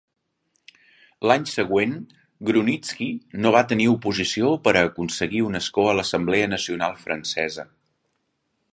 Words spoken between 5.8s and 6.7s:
a l'Assemblea